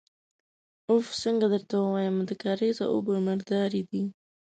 اوف! 0.89 1.05
څنګه 1.23 1.45
درته 1.53 1.75
ووايم، 1.79 2.15
د 2.29 2.31
کارېزه 2.43 2.85
اوبه 2.93 3.15
مردارې 3.27 3.81
دي. 3.89 4.03